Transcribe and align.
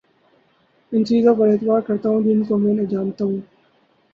ان 0.91 1.03
چیزوں 1.05 1.33
پر 1.35 1.47
اعتبار 1.47 1.81
کرتا 1.81 2.09
ہوں 2.09 2.21
جن 2.21 2.43
کو 2.43 2.57
میں 2.57 2.85
جانتا 2.85 3.25
ہوں 3.25 3.37